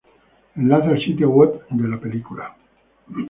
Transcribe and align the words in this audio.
Enlace 0.55 0.87
al 0.89 0.99
sitio 0.99 1.29
web 1.29 1.67
de 1.69 1.87
la 1.87 1.99
película 1.99 2.55